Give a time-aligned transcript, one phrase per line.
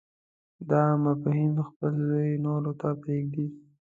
[0.69, 3.47] دا مفاهیم خپل ځای نورو ته پرېږدي.